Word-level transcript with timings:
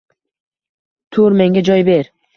Tur, 1.19 1.39
menga 1.43 1.63
joy 1.71 1.85
ber! 1.93 2.15